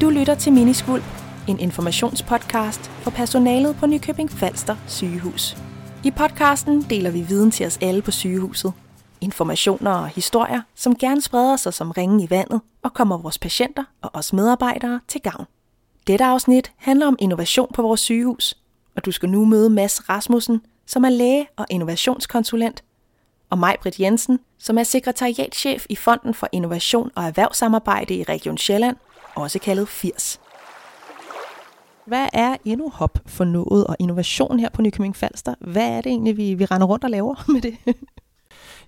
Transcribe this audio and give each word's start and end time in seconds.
Du 0.00 0.10
lytter 0.10 0.34
til 0.34 0.52
Miniskuld, 0.52 1.02
en 1.48 1.58
informationspodcast 1.58 2.80
for 2.80 3.10
personalet 3.10 3.76
på 3.76 3.86
Nykøbing 3.86 4.30
Falster 4.30 4.76
sygehus. 4.86 5.56
I 6.04 6.10
podcasten 6.10 6.82
deler 6.90 7.10
vi 7.10 7.20
viden 7.20 7.50
til 7.50 7.66
os 7.66 7.78
alle 7.82 8.02
på 8.02 8.10
sygehuset. 8.10 8.72
Informationer 9.20 9.90
og 9.90 10.08
historier, 10.08 10.62
som 10.74 10.96
gerne 10.96 11.20
spreder 11.20 11.56
sig 11.56 11.74
som 11.74 11.90
ringen 11.90 12.20
i 12.20 12.30
vandet 12.30 12.60
og 12.82 12.94
kommer 12.94 13.18
vores 13.18 13.38
patienter 13.38 13.84
og 14.02 14.10
os 14.14 14.32
medarbejdere 14.32 15.00
til 15.08 15.20
gavn. 15.20 15.46
Dette 16.06 16.24
afsnit 16.24 16.72
handler 16.76 17.06
om 17.06 17.16
innovation 17.18 17.70
på 17.74 17.82
vores 17.82 18.00
sygehus, 18.00 18.56
og 18.96 19.04
du 19.04 19.12
skal 19.12 19.28
nu 19.28 19.44
møde 19.44 19.70
Mads 19.70 20.08
Rasmussen, 20.08 20.60
som 20.86 21.04
er 21.04 21.10
læge 21.10 21.48
og 21.56 21.66
innovationskonsulent, 21.70 22.84
og 23.50 23.58
mig, 23.58 23.76
Britt 23.82 24.00
Jensen, 24.00 24.40
som 24.58 24.78
er 24.78 24.82
sekretariatchef 24.82 25.86
i 25.88 25.96
Fonden 25.96 26.34
for 26.34 26.48
Innovation 26.52 27.10
og 27.14 27.24
Erhvervssamarbejde 27.24 28.14
i 28.14 28.22
Region 28.22 28.58
Sjælland, 28.58 28.96
også 29.42 29.58
kaldet 29.58 29.88
80. 29.88 30.40
Hvad 32.06 32.28
er 32.32 32.56
InnoHop 32.64 33.18
for 33.26 33.44
noget 33.44 33.86
og 33.86 33.96
innovation 33.98 34.60
her 34.60 34.68
på 34.68 34.82
Nykøbing 34.82 35.16
Falster? 35.16 35.54
Hvad 35.60 35.88
er 35.88 36.00
det 36.00 36.06
egentlig, 36.06 36.36
vi, 36.36 36.54
vi 36.54 36.64
render 36.64 36.86
rundt 36.86 37.04
og 37.04 37.10
laver 37.10 37.44
med 37.52 37.60
det? 37.60 37.76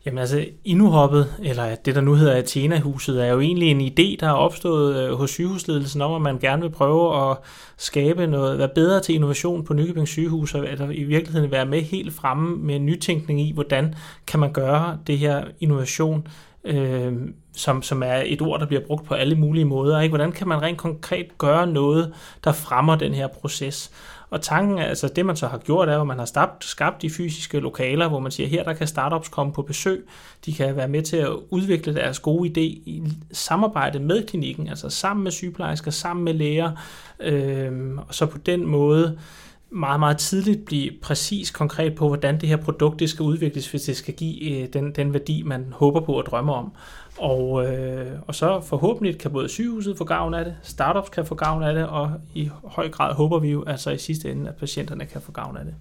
Jamen 0.06 0.18
altså, 0.18 0.46
Inuhoppet, 0.64 1.34
eller 1.42 1.74
det 1.74 1.94
der 1.94 2.00
nu 2.00 2.14
hedder 2.14 2.36
Athena-huset, 2.36 3.24
er 3.24 3.26
jo 3.26 3.40
egentlig 3.40 3.70
en 3.70 3.80
idé, 3.80 4.16
der 4.20 4.26
er 4.26 4.32
opstået 4.32 4.96
øh, 4.96 5.14
hos 5.14 5.30
sygehusledelsen 5.30 6.02
om, 6.02 6.14
at 6.14 6.22
man 6.22 6.38
gerne 6.38 6.62
vil 6.62 6.70
prøve 6.70 7.30
at 7.30 7.36
skabe 7.76 8.26
noget, 8.26 8.58
være 8.58 8.68
bedre 8.74 9.00
til 9.00 9.14
innovation 9.14 9.64
på 9.64 9.74
Nykøbing 9.74 10.08
sygehus, 10.08 10.54
og 10.54 10.68
at 10.68 10.80
i 10.92 11.04
virkeligheden 11.04 11.50
være 11.50 11.66
med 11.66 11.82
helt 11.82 12.14
fremme 12.14 12.56
med 12.56 12.78
nytænkning 12.78 13.40
i, 13.40 13.52
hvordan 13.52 13.94
kan 14.26 14.40
man 14.40 14.52
gøre 14.52 14.98
det 15.06 15.18
her 15.18 15.44
innovation, 15.60 16.26
øh, 16.64 17.12
som, 17.52 17.82
som 17.82 18.02
er 18.02 18.22
et 18.26 18.42
ord, 18.42 18.60
der 18.60 18.66
bliver 18.66 18.82
brugt 18.86 19.06
på 19.06 19.14
alle 19.14 19.34
mulige 19.34 19.64
måder. 19.64 20.00
Ikke? 20.00 20.10
Hvordan 20.10 20.32
kan 20.32 20.48
man 20.48 20.62
rent 20.62 20.78
konkret 20.78 21.38
gøre 21.38 21.66
noget, 21.66 22.14
der 22.44 22.52
fremmer 22.52 22.96
den 22.96 23.14
her 23.14 23.26
proces? 23.26 23.90
Og 24.30 24.40
tanken 24.40 24.78
altså 24.78 25.08
det 25.08 25.26
man 25.26 25.36
så 25.36 25.46
har 25.46 25.58
gjort, 25.58 25.88
er, 25.88 26.00
at 26.00 26.06
man 26.06 26.18
har 26.18 26.24
skabt, 26.24 26.64
skabt 26.64 27.02
de 27.02 27.10
fysiske 27.10 27.60
lokaler, 27.60 28.08
hvor 28.08 28.18
man 28.20 28.32
siger, 28.32 28.48
her 28.48 28.64
der 28.64 28.72
kan 28.72 28.86
startups 28.86 29.28
komme 29.28 29.52
på 29.52 29.62
besøg. 29.62 30.04
De 30.46 30.52
kan 30.52 30.76
være 30.76 30.88
med 30.88 31.02
til 31.02 31.16
at 31.16 31.30
udvikle 31.50 31.94
deres 31.94 32.18
gode 32.18 32.48
idé 32.48 32.60
i 32.60 33.02
samarbejde 33.32 33.98
med 33.98 34.26
klinikken, 34.26 34.68
altså 34.68 34.90
sammen 34.90 35.24
med 35.24 35.32
sygeplejersker, 35.32 35.90
sammen 35.90 36.24
med 36.24 36.34
læger, 36.34 36.72
øh, 37.20 37.96
og 38.08 38.14
så 38.14 38.26
på 38.26 38.38
den 38.38 38.66
måde 38.66 39.18
meget, 39.72 40.00
meget 40.00 40.18
tidligt 40.18 40.64
blive 40.64 40.90
præcis 41.02 41.50
konkret 41.50 41.94
på, 41.94 42.08
hvordan 42.08 42.40
det 42.40 42.48
her 42.48 42.56
produkt 42.56 43.00
det 43.00 43.10
skal 43.10 43.22
udvikles, 43.22 43.70
hvis 43.70 43.82
det 43.82 43.96
skal 43.96 44.14
give 44.14 44.52
øh, 44.52 44.68
den, 44.72 44.92
den 44.92 45.12
værdi, 45.12 45.42
man 45.42 45.66
håber 45.72 46.00
på 46.00 46.12
og 46.12 46.26
drømmer 46.26 46.54
om. 46.54 46.72
Og, 47.18 47.66
øh, 47.66 48.06
og 48.26 48.34
så 48.34 48.60
forhåbentlig 48.60 49.18
kan 49.18 49.30
både 49.30 49.48
sygehuset 49.48 49.98
få 49.98 50.04
gavn 50.04 50.34
af 50.34 50.44
det, 50.44 50.56
startups 50.62 51.08
kan 51.08 51.26
få 51.26 51.34
gavn 51.34 51.62
af 51.62 51.74
det, 51.74 51.86
og 51.86 52.12
i 52.34 52.50
høj 52.64 52.88
grad 52.88 53.14
håber 53.14 53.38
vi 53.38 53.50
jo 53.50 53.64
altså 53.64 53.90
i 53.90 53.98
sidste 53.98 54.30
ende, 54.30 54.48
at 54.48 54.56
patienterne 54.56 55.06
kan 55.06 55.20
få 55.20 55.32
gavn 55.32 55.56
af 55.56 55.64
det. 55.64 55.74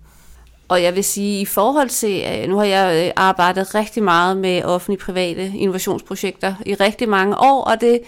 Og 0.67 0.83
jeg 0.83 0.95
vil 0.95 1.03
sige, 1.03 1.41
i 1.41 1.45
forhold 1.45 1.89
til, 1.89 2.23
øh, 2.27 2.49
nu 2.49 2.57
har 2.57 2.65
jeg 2.65 3.05
øh, 3.05 3.11
arbejdet 3.15 3.75
rigtig 3.75 4.03
meget 4.03 4.37
med 4.37 4.63
offentlige-private 4.63 5.51
innovationsprojekter 5.57 6.55
i 6.65 6.73
rigtig 6.73 7.09
mange 7.09 7.37
år, 7.37 7.63
og 7.63 7.81
det, 7.81 7.99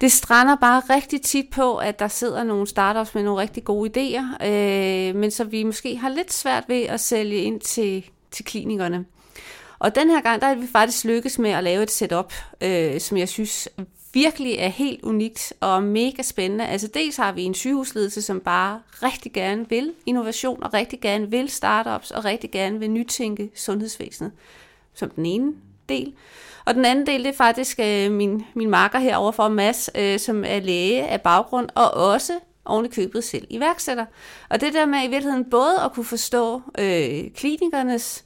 det 0.00 0.12
strander 0.12 0.56
bare 0.56 0.82
rigtig 0.90 1.22
tit 1.22 1.50
på, 1.50 1.76
at 1.76 1.98
der 1.98 2.08
sidder 2.08 2.44
nogle 2.44 2.66
startups 2.66 3.14
med 3.14 3.22
nogle 3.22 3.42
rigtig 3.42 3.64
gode 3.64 3.90
idéer, 3.90 4.46
øh, 4.46 5.14
men 5.14 5.30
så 5.30 5.44
vi 5.44 5.62
måske 5.62 5.96
har 5.96 6.08
lidt 6.08 6.32
svært 6.32 6.64
ved 6.68 6.82
at 6.82 7.00
sælge 7.00 7.36
ind 7.36 7.60
til, 7.60 8.10
til 8.30 8.44
klinikerne. 8.44 9.04
Og 9.78 9.94
den 9.94 10.10
her 10.10 10.20
gang, 10.20 10.40
der 10.40 10.46
er 10.46 10.54
vi 10.54 10.66
faktisk 10.66 11.04
lykkes 11.04 11.38
med 11.38 11.50
at 11.50 11.64
lave 11.64 11.82
et 11.82 11.90
setup, 11.90 12.32
øh, 12.60 13.00
som 13.00 13.18
jeg 13.18 13.28
synes 13.28 13.68
virkelig 14.14 14.54
er 14.54 14.68
helt 14.68 15.02
unikt 15.02 15.52
og 15.60 15.82
mega 15.82 16.22
spændende. 16.22 16.66
Altså 16.66 16.88
dels 16.94 17.16
har 17.16 17.32
vi 17.32 17.42
en 17.42 17.54
sygehusledelse, 17.54 18.22
som 18.22 18.40
bare 18.40 18.80
rigtig 19.02 19.32
gerne 19.32 19.68
vil 19.68 19.92
innovation, 20.06 20.62
og 20.62 20.74
rigtig 20.74 21.00
gerne 21.00 21.30
vil 21.30 21.48
startups, 21.48 22.10
og 22.10 22.24
rigtig 22.24 22.50
gerne 22.50 22.78
vil 22.78 22.90
nytænke 22.90 23.50
sundhedsvæsenet, 23.54 24.32
som 24.94 25.10
den 25.10 25.26
ene 25.26 25.52
del. 25.88 26.14
Og 26.64 26.74
den 26.74 26.84
anden 26.84 27.06
del, 27.06 27.24
det 27.24 27.28
er 27.28 27.36
faktisk 27.36 27.80
øh, 27.80 28.10
min, 28.10 28.44
min 28.54 28.70
marker 28.70 28.98
herovre 28.98 29.32
for 29.32 29.48
Mads, 29.48 29.90
øh, 29.94 30.18
som 30.18 30.44
er 30.44 30.60
læge 30.60 31.06
af 31.06 31.20
baggrund, 31.20 31.68
og 31.74 31.94
også 31.94 32.32
oven 32.64 32.84
i 32.86 32.88
købet 32.88 33.24
selv 33.24 33.46
iværksætter. 33.50 34.06
Og 34.48 34.60
det 34.60 34.74
der 34.74 34.86
med 34.86 34.98
i 34.98 35.08
virkeligheden 35.08 35.50
både 35.50 35.80
at 35.84 35.92
kunne 35.92 36.04
forstå 36.04 36.62
øh, 36.78 37.30
klinikernes 37.36 38.24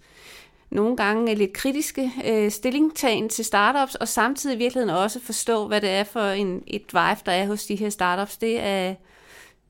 nogle 0.70 0.96
gange 0.96 1.34
lidt 1.34 1.52
kritiske 1.52 2.12
øh, 2.24 2.50
stillingtagen 2.50 3.28
til 3.28 3.44
startups, 3.44 3.94
og 3.94 4.08
samtidig 4.08 4.54
i 4.54 4.58
virkeligheden 4.58 4.96
også 4.96 5.20
forstå, 5.20 5.66
hvad 5.68 5.80
det 5.80 5.90
er 5.90 6.04
for 6.04 6.20
en, 6.20 6.62
et 6.66 6.92
drive, 6.92 7.16
der 7.26 7.32
er 7.32 7.46
hos 7.46 7.66
de 7.66 7.76
her 7.76 7.90
startups. 7.90 8.36
Det 8.36 8.60
er 8.60 8.94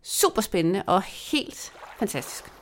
super 0.03 0.43
spændende 0.43 0.83
og 0.87 1.03
helt 1.03 1.73
fantastisk. 1.99 2.62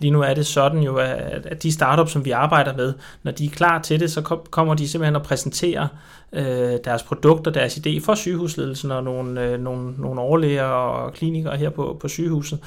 Lige 0.00 0.10
nu 0.10 0.22
er 0.22 0.34
det 0.34 0.46
sådan 0.46 0.80
jo, 0.80 0.96
at 0.96 1.62
de 1.62 1.72
startups, 1.72 2.12
som 2.12 2.24
vi 2.24 2.30
arbejder 2.30 2.76
med, 2.76 2.94
når 3.22 3.32
de 3.32 3.46
er 3.46 3.50
klar 3.50 3.82
til 3.82 4.00
det, 4.00 4.12
så 4.12 4.20
kommer 4.50 4.74
de 4.74 4.88
simpelthen 4.88 5.16
og 5.16 5.22
præsenterer 5.22 5.88
øh, 6.32 6.78
deres 6.84 7.02
produkter, 7.02 7.50
deres 7.50 7.76
idé 7.76 8.04
for 8.04 8.14
sygehusledelsen 8.14 8.90
og 8.90 9.04
nogle, 9.04 9.44
øh, 9.44 9.60
nogle, 9.60 9.94
nogle 9.98 10.20
overlæger 10.20 10.64
og 10.64 11.12
klinikere 11.12 11.56
her 11.56 11.70
på, 11.70 11.96
på 12.00 12.08
sygehuset. 12.08 12.58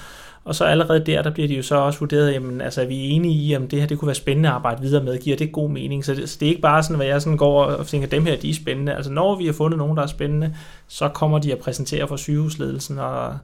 Og 0.45 0.55
så 0.55 0.66
allerede 0.66 1.05
der, 1.05 1.22
der 1.22 1.29
bliver 1.29 1.47
de 1.47 1.55
jo 1.55 1.63
så 1.63 1.75
også 1.75 1.99
vurderet, 1.99 2.33
jamen 2.33 2.61
altså 2.61 2.81
er 2.81 2.85
vi 2.85 3.09
enige 3.09 3.33
i, 3.33 3.55
om 3.55 3.67
det 3.67 3.79
her 3.79 3.88
det 3.88 3.99
kunne 3.99 4.07
være 4.07 4.16
spændende 4.16 4.49
at 4.49 4.55
arbejde 4.55 4.81
videre 4.81 5.03
med, 5.03 5.17
giver 5.17 5.38
det 5.38 5.51
god 5.51 5.69
mening? 5.69 6.05
Så 6.05 6.13
det, 6.13 6.29
så 6.29 6.38
det 6.39 6.45
er 6.45 6.49
ikke 6.49 6.61
bare 6.61 6.83
sådan, 6.83 7.01
at 7.01 7.07
jeg 7.07 7.22
sådan 7.22 7.38
går 7.38 7.63
og 7.63 7.88
tænker, 7.88 8.07
dem 8.07 8.25
her 8.25 8.35
de 8.35 8.49
er 8.49 8.53
spændende. 8.53 8.95
Altså 8.95 9.11
når 9.11 9.35
vi 9.35 9.45
har 9.45 9.53
fundet 9.53 9.77
nogen, 9.77 9.97
der 9.97 10.03
er 10.03 10.07
spændende, 10.07 10.55
så 10.88 11.07
kommer 11.07 11.39
de 11.39 11.51
at 11.51 11.59
præsentere 11.59 12.07
for 12.07 12.16
sygehusledelsen 12.16 12.99
og, 12.99 13.38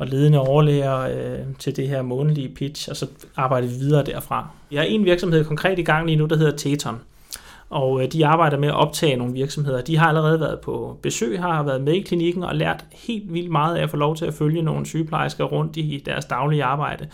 og 0.00 0.06
ledende 0.06 0.38
overlæger 0.38 0.98
øh, 0.98 1.38
til 1.58 1.76
det 1.76 1.88
her 1.88 2.02
månedlige 2.02 2.48
pitch, 2.48 2.90
og 2.90 2.96
så 2.96 3.06
arbejder 3.36 3.68
vi 3.68 3.74
videre 3.74 4.04
derfra. 4.04 4.48
Vi 4.70 4.76
har 4.76 4.82
en 4.82 5.04
virksomhed 5.04 5.44
konkret 5.44 5.78
i 5.78 5.82
gang 5.82 6.06
lige 6.06 6.16
nu, 6.16 6.26
der 6.26 6.36
hedder 6.36 6.56
Teton. 6.56 7.00
Og 7.70 8.02
øh, 8.02 8.12
de 8.12 8.26
arbejder 8.26 8.58
med 8.58 8.68
at 8.68 8.74
optage 8.74 9.16
nogle 9.16 9.32
virksomheder. 9.32 9.80
De 9.80 9.96
har 9.96 10.08
allerede 10.08 10.40
været 10.40 10.60
på 10.60 10.98
besøg 11.02 11.38
her, 11.38 11.48
har 11.48 11.62
været 11.62 11.80
med 11.80 11.92
i 11.92 12.00
klinikken 12.00 12.44
og 12.44 12.56
lært 12.56 12.84
helt 12.92 13.34
vildt 13.34 13.50
meget 13.50 13.76
af 13.76 13.82
at 13.82 13.90
få 13.90 13.96
lov 13.96 14.16
til 14.16 14.24
at 14.24 14.34
følge 14.34 14.62
nogle 14.62 14.86
sygeplejersker 14.86 15.44
rundt 15.44 15.76
i 15.76 16.02
deres 16.06 16.24
daglige 16.24 16.64
arbejde. 16.64 17.08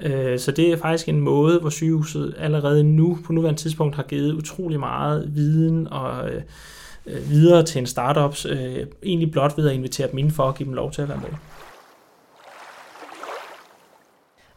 Øh, 0.00 0.38
så 0.38 0.52
det 0.52 0.72
er 0.72 0.76
faktisk 0.76 1.08
en 1.08 1.20
måde, 1.20 1.60
hvor 1.60 1.70
sygehuset 1.70 2.34
allerede 2.38 2.84
nu, 2.84 3.18
på 3.26 3.32
nuværende 3.32 3.60
tidspunkt, 3.60 3.96
har 3.96 4.02
givet 4.02 4.32
utrolig 4.32 4.80
meget 4.80 5.30
viden 5.34 5.88
og 5.92 6.30
øh, 6.30 6.42
øh 7.06 7.30
videre 7.30 7.62
til 7.62 7.78
en 7.78 7.86
startups, 7.86 8.46
øh, 8.46 8.86
egentlig 9.02 9.32
blot 9.32 9.58
ved 9.58 9.68
at 9.68 9.74
invitere 9.74 10.10
dem 10.10 10.18
ind 10.18 10.30
for 10.30 10.44
at 10.44 10.54
give 10.54 10.66
dem 10.66 10.74
lov 10.74 10.90
til 10.90 11.02
at 11.02 11.08
være 11.08 11.20
med. 11.22 11.38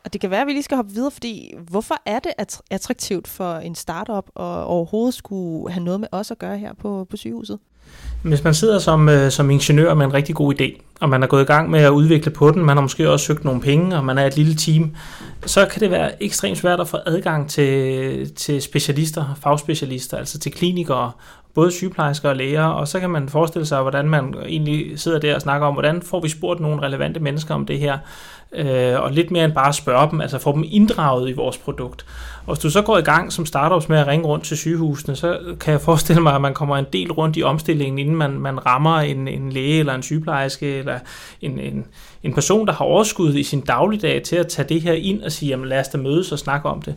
Og 0.06 0.14
det 0.14 0.22
kan 0.22 0.30
være, 0.30 0.42
at 0.42 0.48
vi 0.48 0.52
lige 0.52 0.64
skal 0.64 0.76
hoppe 0.76 0.94
videre, 0.94 1.12
fordi 1.12 1.54
hvorfor 1.70 1.96
er 2.06 2.20
det 2.20 2.32
attraktivt 2.72 3.28
for 3.28 3.54
en 3.54 3.76
startup 3.76 4.28
at 4.36 4.64
overhovedet 4.66 5.14
skulle 5.14 5.74
have 5.74 5.84
noget 5.84 6.00
med 6.00 6.08
os 6.12 6.32
at 6.32 6.40
gøre 6.40 6.58
her 6.58 6.74
på, 6.74 7.08
på 7.10 7.18
sygehuset? 7.18 7.60
Hvis 8.24 8.44
man 8.44 8.54
sidder 8.54 8.80
som, 8.80 9.10
øh, 9.10 9.32
som 9.32 9.50
ingeniør 9.50 9.94
med 9.94 10.06
en 10.06 10.14
rigtig 10.14 10.36
god 10.36 10.62
idé, 10.62 10.82
og 11.00 11.10
man 11.10 11.24
er 11.24 11.28
gået 11.28 11.42
i 11.42 11.46
gang 11.46 11.70
med 11.70 11.80
at 11.80 11.90
udvikle 11.90 12.32
på 12.32 12.52
den, 12.52 12.66
man 12.66 12.78
har 12.78 12.82
måske 12.82 13.10
også 13.10 13.26
søgt 13.26 13.46
nogle 13.46 13.62
penge, 13.62 13.98
og 13.98 14.06
man 14.06 14.18
er 14.18 14.26
et 14.26 14.38
lille 14.38 14.56
team, 14.56 14.96
så 15.46 15.66
kan 15.66 15.82
det 15.82 15.92
være 15.92 16.24
ekstremt 16.24 16.58
svært 16.58 16.80
at 16.80 16.88
få 16.88 16.98
adgang 17.06 17.50
til, 17.50 18.36
til 18.36 18.62
specialister, 18.62 19.40
fagspecialister, 19.44 20.18
altså 20.18 20.40
til 20.40 20.52
klinikere, 20.52 21.12
både 21.54 21.72
sygeplejersker 21.72 22.30
og 22.30 22.36
læger, 22.36 22.66
og 22.66 22.88
så 22.88 23.00
kan 23.00 23.10
man 23.10 23.30
forestille 23.30 23.66
sig, 23.66 23.82
hvordan 23.82 24.10
man 24.10 24.36
egentlig 24.46 25.00
sidder 25.00 25.20
der 25.20 25.36
og 25.36 25.42
snakker 25.42 25.68
om, 25.68 25.74
hvordan 25.74 26.02
får 26.02 26.22
vi 26.22 26.30
spurgt 26.30 26.60
nogle 26.60 26.82
relevante 26.82 27.20
mennesker 27.20 27.56
om 27.56 27.66
det 27.66 27.80
her, 27.80 27.98
øh, 28.54 29.02
og 29.02 29.12
lidt 29.12 29.32
mere 29.32 29.46
end 29.46 29.54
bare 29.54 29.68
at 29.68 29.76
spørge 29.76 30.12
dem, 30.12 30.22
altså 30.22 30.40
få 30.40 30.52
dem 30.52 30.64
inddraget 30.68 31.30
i 31.30 31.34
vores 31.34 31.58
produkt. 31.58 32.06
Og 32.46 32.54
hvis 32.54 32.62
du 32.62 32.70
så 32.70 32.82
går 32.82 32.98
i 32.98 33.02
gang 33.02 33.34
som 33.34 33.46
startups 33.46 33.90
med 33.90 33.98
at 33.98 34.08
ringe 34.08 34.26
rundt 34.26 34.46
til 34.46 34.58
sygehusene, 34.58 35.16
så 35.16 35.40
kan 35.60 35.72
jeg 35.72 35.82
forestille 35.82 36.22
mig, 36.22 36.36
at 36.36 36.42
man 36.42 36.54
kommer 36.54 36.78
en 36.78 36.86
del 36.94 37.12
rundt 37.12 37.38
i 37.38 37.44
omstillingen, 37.44 38.00
inden 38.00 38.16
man, 38.16 38.32
man 38.32 38.66
rammer 38.66 39.00
en, 39.00 39.28
en 39.28 39.52
læge 39.52 39.80
eller 39.80 39.94
en 39.94 40.04
sygeplejerske 40.04 40.78
eller 40.78 41.00
en, 41.42 41.60
en, 41.60 41.86
en 42.24 42.34
person, 42.34 42.68
der 42.68 42.74
har 42.74 42.86
overskud 42.86 43.36
i 43.36 43.44
sin 43.44 43.62
dagligdag 43.62 44.24
til 44.24 44.36
at 44.36 44.48
tage 44.48 44.70
det 44.70 44.82
her 44.82 44.94
ind 44.94 45.22
og 45.22 45.31
sige, 45.32 45.50
jamen 45.50 45.70
lad 45.70 45.80
os 45.80 45.88
da 45.88 45.98
mødes 45.98 46.32
og 46.32 46.40
snakke 46.40 46.70
om 46.70 46.82
det. 46.82 46.96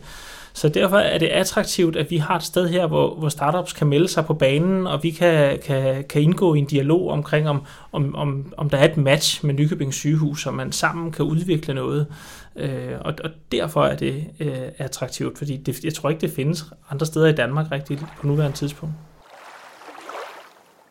Så 0.55 0.69
derfor 0.69 0.97
er 0.97 1.17
det 1.17 1.27
attraktivt, 1.27 1.95
at 1.95 2.11
vi 2.11 2.17
har 2.17 2.35
et 2.35 2.43
sted 2.43 2.67
her, 2.69 2.87
hvor, 2.87 3.15
hvor 3.15 3.29
startups 3.29 3.73
kan 3.73 3.87
melde 3.87 4.07
sig 4.07 4.25
på 4.25 4.33
banen, 4.33 4.87
og 4.87 5.03
vi 5.03 5.11
kan, 5.11 5.59
kan, 5.65 6.03
kan 6.03 6.21
indgå 6.21 6.55
i 6.55 6.59
en 6.59 6.65
dialog 6.65 7.09
omkring, 7.09 7.49
om, 7.49 7.61
om, 7.91 8.15
om, 8.15 8.53
om 8.57 8.69
der 8.69 8.77
er 8.77 8.85
et 8.85 8.97
match 8.97 9.45
med 9.45 9.53
Nykøbing 9.53 9.93
sygehus, 9.93 10.41
så 10.41 10.51
man 10.51 10.71
sammen 10.71 11.11
kan 11.11 11.25
udvikle 11.25 11.73
noget. 11.73 12.07
Øh, 12.55 12.91
og, 13.01 13.13
og 13.23 13.29
derfor 13.51 13.85
er 13.85 13.95
det 13.95 14.25
øh, 14.39 14.57
attraktivt, 14.77 15.37
fordi 15.37 15.57
det, 15.57 15.83
jeg 15.83 15.93
tror 15.93 16.09
ikke, 16.09 16.21
det 16.21 16.31
findes 16.31 16.65
andre 16.91 17.05
steder 17.05 17.27
i 17.27 17.35
Danmark 17.35 17.71
rigtigt 17.71 18.05
på 18.19 18.27
nuværende 18.27 18.57
tidspunkt. 18.57 18.95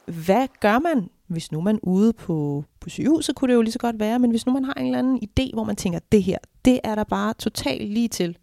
Hvad 0.06 0.46
gør 0.61 0.79
man, 0.79 1.08
hvis 1.29 1.52
nu 1.52 1.61
man 1.61 1.79
ude 1.82 2.12
på, 2.12 2.64
på 2.81 2.88
sygehuset, 2.88 3.35
kunne 3.35 3.49
det 3.49 3.55
jo 3.56 3.62
lige 3.62 3.73
så 3.73 3.79
godt 3.79 4.00
være, 4.00 4.19
men 4.19 4.31
hvis 4.31 4.46
nu 4.46 4.52
man 4.52 4.64
har 4.64 4.75
en 4.75 4.87
eller 4.87 4.99
anden 4.99 5.20
idé, 5.23 5.50
hvor 5.55 5.64
man 5.64 5.76
tænker, 5.76 5.99
det 6.12 6.23
her, 6.23 6.38
det 6.65 6.81
er 6.85 6.95
der 6.95 7.05
bare 7.05 7.35
totalt 7.39 7.93
lige 7.93 8.09
til, 8.09 8.37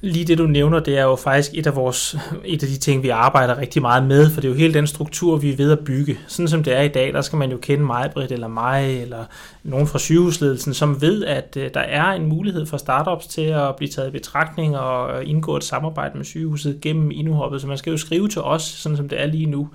Lige 0.00 0.24
det 0.24 0.38
du 0.38 0.46
nævner, 0.46 0.80
det 0.80 0.98
er 0.98 1.02
jo 1.02 1.16
faktisk 1.16 1.50
et 1.54 1.66
af, 1.66 1.76
vores, 1.76 2.16
et 2.44 2.62
af 2.62 2.68
de 2.68 2.78
ting, 2.78 3.02
vi 3.02 3.08
arbejder 3.08 3.58
rigtig 3.58 3.82
meget 3.82 4.04
med, 4.04 4.30
for 4.30 4.40
det 4.40 4.48
er 4.48 4.52
jo 4.52 4.58
hele 4.58 4.74
den 4.74 4.86
struktur, 4.86 5.36
vi 5.36 5.52
er 5.52 5.56
ved 5.56 5.72
at 5.72 5.78
bygge. 5.78 6.18
Sådan 6.26 6.48
som 6.48 6.62
det 6.62 6.76
er 6.76 6.82
i 6.82 6.88
dag, 6.88 7.12
der 7.12 7.20
skal 7.20 7.36
man 7.36 7.50
jo 7.50 7.56
kende 7.56 7.84
mig, 7.84 8.10
Britt, 8.14 8.32
eller 8.32 8.48
mig, 8.48 9.02
eller 9.02 9.24
nogen 9.62 9.86
fra 9.86 9.98
sygehusledelsen, 9.98 10.74
som 10.74 11.00
ved, 11.00 11.24
at 11.24 11.56
øh, 11.56 11.70
der 11.74 11.80
er 11.80 12.12
en 12.12 12.26
mulighed 12.26 12.66
for 12.66 12.76
startups 12.76 13.26
til 13.26 13.42
at 13.42 13.76
blive 13.76 13.90
taget 13.90 14.08
i 14.08 14.12
betragtning 14.12 14.76
og 14.76 15.24
indgå 15.24 15.56
et 15.56 15.64
samarbejde 15.64 16.16
med 16.16 16.24
sygehuset 16.24 16.80
gennem 16.80 17.10
Inuhoppet. 17.10 17.60
Så 17.60 17.66
man 17.66 17.78
skal 17.78 17.90
jo 17.90 17.96
skrive 17.96 18.28
til 18.28 18.42
os, 18.42 18.62
sådan 18.62 18.96
som 18.96 19.08
det 19.08 19.20
er 19.20 19.26
lige 19.26 19.46
nu. 19.46 19.68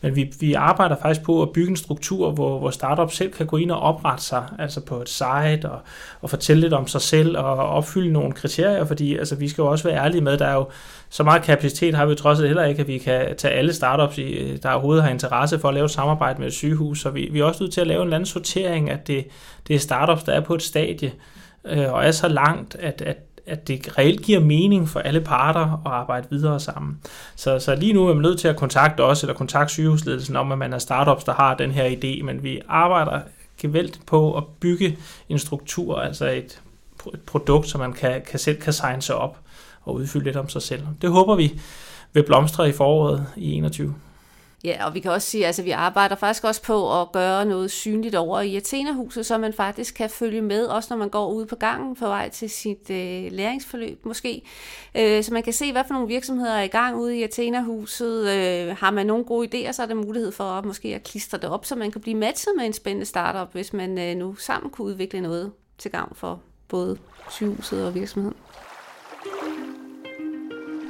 Men 0.00 0.16
vi, 0.16 0.32
vi 0.40 0.52
arbejder 0.52 0.96
faktisk 1.02 1.22
på 1.22 1.42
at 1.42 1.52
bygge 1.52 1.70
en 1.70 1.76
struktur, 1.76 2.30
hvor, 2.30 2.58
hvor 2.58 2.70
startup 2.70 3.12
selv 3.12 3.32
kan 3.32 3.46
gå 3.46 3.56
ind 3.56 3.70
og 3.70 3.80
oprette 3.80 4.24
sig, 4.24 4.44
altså 4.58 4.80
på 4.80 5.02
et 5.02 5.08
site 5.08 5.70
og, 5.70 5.80
og 6.20 6.30
fortælle 6.30 6.60
lidt 6.60 6.72
om 6.72 6.86
sig 6.86 7.00
selv 7.00 7.38
og 7.38 7.56
opfylde 7.56 8.12
nogle 8.12 8.32
kriterier, 8.32 8.84
fordi 8.84 9.16
altså, 9.16 9.36
vi 9.36 9.48
skal 9.48 9.62
jo 9.62 9.68
også 9.68 9.88
være 9.88 10.04
ærlige 10.04 10.20
med, 10.20 10.38
der 10.38 10.46
er 10.46 10.54
jo 10.54 10.66
så 11.08 11.22
meget 11.22 11.42
kapacitet 11.42 11.94
har 11.94 12.06
vi 12.06 12.10
jo 12.10 12.16
trods 12.16 12.38
alt 12.38 12.48
heller 12.48 12.64
ikke, 12.64 12.80
at 12.80 12.88
vi 12.88 12.98
kan 12.98 13.36
tage 13.36 13.54
alle 13.54 13.72
startups, 13.72 14.16
der 14.62 14.70
overhovedet 14.70 15.02
har 15.02 15.10
interesse 15.10 15.58
for 15.58 15.68
at 15.68 15.74
lave 15.74 15.84
et 15.84 15.90
samarbejde 15.90 16.38
med 16.38 16.46
et 16.46 16.52
sygehus, 16.52 17.00
så 17.00 17.10
vi, 17.10 17.28
vi 17.32 17.40
er 17.40 17.44
også 17.44 17.62
nødt 17.62 17.72
til 17.72 17.80
at 17.80 17.86
lave 17.86 18.00
en 18.00 18.06
eller 18.06 18.16
anden 18.16 18.26
sortering, 18.26 18.90
at 18.90 19.06
det, 19.06 19.26
det 19.68 19.76
er 19.76 19.80
startups, 19.80 20.22
der 20.22 20.32
er 20.32 20.40
på 20.40 20.54
et 20.54 20.62
stadie, 20.62 21.12
øh, 21.64 21.92
og 21.92 22.06
er 22.06 22.10
så 22.10 22.28
langt, 22.28 22.74
at, 22.74 23.02
at 23.02 23.16
at 23.46 23.68
det 23.68 23.98
reelt 23.98 24.22
giver 24.22 24.40
mening 24.40 24.88
for 24.88 25.00
alle 25.00 25.20
parter 25.20 25.72
at 25.86 25.92
arbejde 25.92 26.26
videre 26.30 26.60
sammen. 26.60 26.98
Så, 27.36 27.58
så 27.58 27.74
lige 27.74 27.92
nu 27.92 28.08
er 28.08 28.14
man 28.14 28.22
nødt 28.22 28.38
til 28.38 28.48
at 28.48 28.56
kontakte 28.56 29.00
os, 29.00 29.22
eller 29.22 29.34
kontakte 29.34 29.74
sygehusledelsen 29.74 30.36
om, 30.36 30.52
at 30.52 30.58
man 30.58 30.72
er 30.72 30.78
startups, 30.78 31.24
der 31.24 31.32
har 31.32 31.54
den 31.54 31.70
her 31.70 31.84
idé, 31.84 32.24
men 32.24 32.42
vi 32.42 32.60
arbejder 32.68 33.20
gevaldigt 33.58 34.06
på 34.06 34.36
at 34.36 34.44
bygge 34.60 34.98
en 35.28 35.38
struktur, 35.38 35.98
altså 35.98 36.26
et, 36.26 36.60
et 37.14 37.20
produkt, 37.26 37.68
som 37.68 37.80
man 37.80 37.92
kan, 37.92 38.22
kan 38.26 38.38
selv 38.38 38.60
kan 38.60 38.72
signe 38.72 39.02
sig 39.02 39.14
op 39.14 39.38
og 39.82 39.94
udfylde 39.94 40.24
lidt 40.24 40.36
om 40.36 40.48
sig 40.48 40.62
selv. 40.62 40.82
Det 41.02 41.10
håber 41.10 41.34
vi 41.34 41.60
vil 42.12 42.22
blomstre 42.22 42.68
i 42.68 42.72
foråret 42.72 43.26
i 43.36 43.52
21. 43.52 43.94
Ja, 44.66 44.86
og 44.86 44.94
vi 44.94 45.00
kan 45.00 45.10
også 45.10 45.30
sige, 45.30 45.44
at 45.44 45.46
altså, 45.46 45.62
vi 45.62 45.70
arbejder 45.70 46.16
faktisk 46.16 46.44
også 46.44 46.62
på 46.62 47.00
at 47.00 47.12
gøre 47.12 47.44
noget 47.44 47.70
synligt 47.70 48.14
over 48.14 48.40
i 48.40 48.56
Athena-huset, 48.56 49.26
så 49.26 49.38
man 49.38 49.52
faktisk 49.52 49.94
kan 49.94 50.10
følge 50.10 50.42
med, 50.42 50.66
også 50.66 50.86
når 50.90 50.96
man 50.96 51.08
går 51.08 51.32
ud 51.32 51.46
på 51.46 51.56
gangen 51.56 51.96
på 51.96 52.06
vej 52.06 52.28
til 52.28 52.50
sit 52.50 52.90
øh, 52.90 53.32
læringsforløb 53.32 54.04
måske. 54.04 54.42
Øh, 54.94 55.24
så 55.24 55.32
man 55.32 55.42
kan 55.42 55.52
se, 55.52 55.72
hvad 55.72 55.82
for 55.86 55.94
nogle 55.94 56.08
virksomheder 56.08 56.52
er 56.52 56.62
i 56.62 56.68
gang 56.68 56.96
ude 56.96 57.18
i 57.18 57.22
Athena-huset. 57.22 58.30
Øh, 58.30 58.76
har 58.76 58.90
man 58.90 59.06
nogle 59.06 59.24
gode 59.24 59.48
idéer, 59.48 59.72
så 59.72 59.82
er 59.82 59.86
der 59.86 59.94
mulighed 59.94 60.32
for 60.32 60.44
at 60.44 60.64
måske 60.64 60.94
at 60.94 61.02
klistre 61.02 61.38
det 61.38 61.50
op, 61.50 61.64
så 61.64 61.74
man 61.74 61.90
kan 61.90 62.00
blive 62.00 62.16
matchet 62.16 62.52
med 62.56 62.66
en 62.66 62.72
spændende 62.72 63.06
startup, 63.06 63.52
hvis 63.52 63.72
man 63.72 63.98
øh, 63.98 64.16
nu 64.16 64.34
sammen 64.34 64.70
kunne 64.70 64.86
udvikle 64.86 65.20
noget 65.20 65.52
til 65.78 65.90
gavn 65.90 66.12
for 66.14 66.40
både 66.68 66.98
sygehuset 67.30 67.86
og 67.86 67.94
virksomheden. 67.94 68.36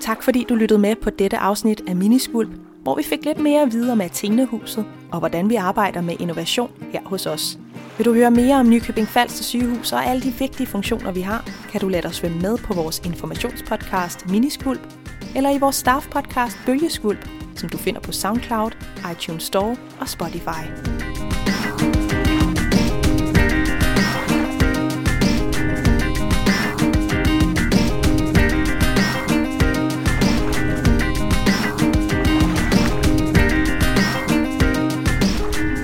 Tak 0.00 0.22
fordi 0.22 0.46
du 0.48 0.54
lyttede 0.54 0.78
med 0.78 0.96
på 0.96 1.10
dette 1.10 1.36
afsnit 1.36 1.82
af 1.88 1.96
Miniskulp 1.96 2.50
hvor 2.86 2.94
vi 2.94 3.02
fik 3.02 3.24
lidt 3.24 3.38
mere 3.38 3.62
at 3.62 3.72
vide 3.72 3.92
om 3.92 4.00
Athenehuset 4.00 4.86
og 5.12 5.18
hvordan 5.18 5.50
vi 5.50 5.54
arbejder 5.54 6.00
med 6.00 6.16
innovation 6.20 6.70
her 6.92 7.00
hos 7.04 7.26
os. 7.26 7.58
Vil 7.96 8.06
du 8.06 8.14
høre 8.14 8.30
mere 8.30 8.56
om 8.56 8.68
Nykøbing 8.68 9.08
Falster 9.08 9.44
sygehus 9.44 9.92
og 9.92 10.06
alle 10.06 10.22
de 10.22 10.34
vigtige 10.38 10.66
funktioner, 10.66 11.12
vi 11.12 11.20
har, 11.20 11.50
kan 11.70 11.80
du 11.80 11.88
lade 11.88 12.06
os 12.06 12.16
svømme 12.16 12.40
med 12.40 12.58
på 12.58 12.74
vores 12.74 13.02
informationspodcast 13.04 14.30
Miniskulp, 14.30 14.80
eller 15.36 15.50
i 15.50 15.58
vores 15.58 15.76
staffpodcast 15.76 16.56
Bølgeskulp, 16.66 17.28
som 17.56 17.68
du 17.68 17.78
finder 17.78 18.00
på 18.00 18.12
SoundCloud, 18.12 18.70
iTunes 19.12 19.42
Store 19.42 19.76
og 20.00 20.08
Spotify. 20.08 21.15